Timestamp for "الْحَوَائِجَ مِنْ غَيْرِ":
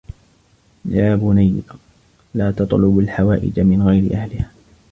2.99-4.13